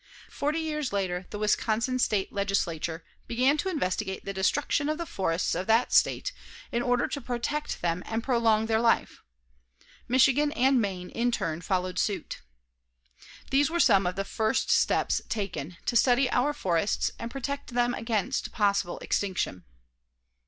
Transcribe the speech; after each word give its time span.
Forty 0.31 0.57
years 0.57 0.91
later, 0.91 1.27
the 1.29 1.37
Wisconsin 1.37 1.99
State 1.99 2.33
Legislature 2.33 3.03
began 3.27 3.55
to 3.59 3.69
investigate 3.69 4.25
the 4.25 4.33
destruction 4.33 4.89
of 4.89 4.97
the 4.97 5.05
forests 5.05 5.53
of 5.53 5.67
that 5.67 5.93
state 5.93 6.31
in 6.71 6.81
order 6.81 7.07
to 7.07 7.21
protect 7.21 7.83
them 7.83 8.01
and 8.07 8.23
prolong 8.23 8.65
their 8.65 8.79
life. 8.81 9.21
Michigan 10.07 10.51
and 10.53 10.81
Maine, 10.81 11.11
in 11.11 11.29
turn, 11.31 11.61
followed 11.61 11.99
suit. 11.99 12.41
These 13.51 13.69
were 13.69 13.79
some 13.79 14.07
of 14.07 14.15
the 14.15 14.25
first 14.25 14.71
steps 14.71 15.21
taken 15.29 15.77
to 15.85 15.95
study 15.95 16.31
our 16.31 16.51
forests 16.51 17.11
and 17.19 17.29
protect 17.29 17.75
them 17.75 17.93
against 17.93 18.51
possible 18.51 18.97
extinction. 19.03 19.65